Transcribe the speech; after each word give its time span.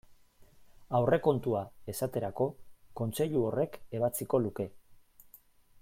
Aurrekontua, 0.99 1.61
esaterako, 1.93 2.47
Kontseilu 3.01 3.45
horrek 3.51 3.79
ebatziko 3.99 4.41
luke. 4.47 4.67